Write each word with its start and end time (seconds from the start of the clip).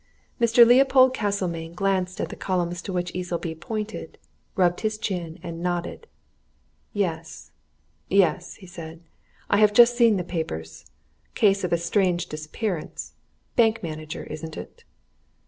Mr. 0.41 0.65
Leopold 0.65 1.13
Castlemayne 1.13 1.75
glanced 1.75 2.19
at 2.19 2.29
the 2.29 2.35
columns 2.35 2.81
to 2.81 2.91
which 2.91 3.13
Easleby 3.13 3.53
pointed, 3.53 4.17
rubbed 4.55 4.81
his 4.81 4.97
chin, 4.97 5.37
and 5.43 5.61
nodded. 5.61 6.07
"Yes 6.91 7.51
yes!" 8.09 8.55
he 8.55 8.65
said. 8.65 9.01
"I 9.47 9.57
have 9.57 9.73
just 9.73 9.95
seen 9.95 10.17
the 10.17 10.23
papers. 10.23 10.85
Case 11.35 11.63
of 11.63 11.71
a 11.71 11.77
strange 11.77 12.25
disappearance 12.25 13.13
bank 13.55 13.83
manager 13.83 14.23
isn't 14.23 14.57
it?" 14.57 14.85